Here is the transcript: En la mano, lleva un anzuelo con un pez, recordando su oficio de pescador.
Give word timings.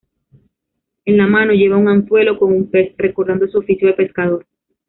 En 1.05 1.15
la 1.17 1.27
mano, 1.27 1.53
lleva 1.53 1.77
un 1.77 1.87
anzuelo 1.87 2.39
con 2.39 2.51
un 2.51 2.71
pez, 2.71 2.91
recordando 2.97 3.47
su 3.47 3.59
oficio 3.59 3.87
de 3.87 3.93
pescador. 3.93 4.47